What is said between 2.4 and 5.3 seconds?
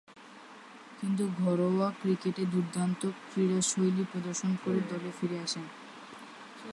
দূর্দান্ত ক্রীড়াশৈলী প্রদর্শন করে দলে